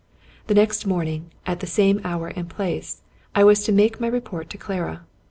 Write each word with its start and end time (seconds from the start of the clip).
The 0.47 0.55
next 0.55 0.87
morning, 0.87 1.29
at 1.45 1.59
the 1.59 1.67
same 1.67 2.01
hour 2.03 2.29
and 2.29 2.49
place, 2.49 3.03
I 3.35 3.43
was 3.43 3.63
to 3.65 3.71
make 3.71 4.01
my 4.01 4.07
report 4.07 4.49
to 4.49 4.57
Clara. 4.57 5.05